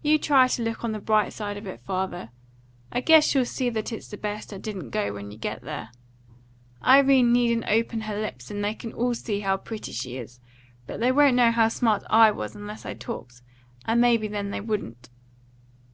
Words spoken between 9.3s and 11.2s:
how pretty she is; but they